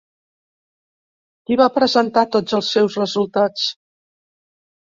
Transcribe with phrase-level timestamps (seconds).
[1.49, 3.71] Qui va presentar tots els seus resultats?